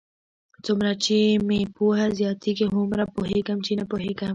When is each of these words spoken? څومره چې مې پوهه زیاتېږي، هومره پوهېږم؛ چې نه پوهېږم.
څومره 0.65 0.91
چې 1.03 1.17
مې 1.47 1.59
پوهه 1.75 2.05
زیاتېږي، 2.19 2.65
هومره 2.75 3.03
پوهېږم؛ 3.15 3.57
چې 3.65 3.71
نه 3.79 3.85
پوهېږم. 3.91 4.29